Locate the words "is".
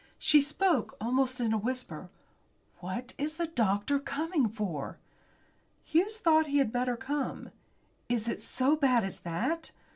3.19-3.35, 8.09-8.27